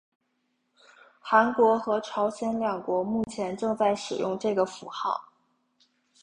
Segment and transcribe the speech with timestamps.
[1.19, 5.29] 韩国和朝鲜两国目前正在使用这个符号。